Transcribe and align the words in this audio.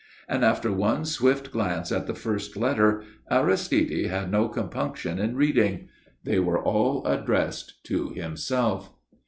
And, 0.27 0.43
after 0.43 0.71
one 0.71 1.05
swift 1.05 1.51
glance 1.51 1.91
at 1.91 2.07
the 2.07 2.15
first 2.15 2.57
letter, 2.57 3.03
Aristide 3.29 4.07
had 4.07 4.31
no 4.31 4.49
compunction 4.49 5.19
in 5.19 5.35
reading. 5.35 5.89
They 6.23 6.39
were 6.39 6.57
all 6.59 7.05
addressed 7.05 7.83
to 7.83 8.09
himself. 8.09 8.89